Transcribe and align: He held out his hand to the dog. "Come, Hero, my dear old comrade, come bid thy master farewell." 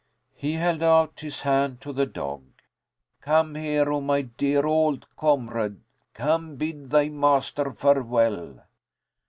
He 0.33 0.53
held 0.53 0.81
out 0.81 1.19
his 1.19 1.41
hand 1.41 1.79
to 1.81 1.93
the 1.93 2.07
dog. 2.07 2.41
"Come, 3.21 3.53
Hero, 3.53 4.01
my 4.01 4.23
dear 4.23 4.65
old 4.65 5.05
comrade, 5.15 5.79
come 6.15 6.55
bid 6.55 6.89
thy 6.89 7.09
master 7.09 7.71
farewell." 7.71 8.63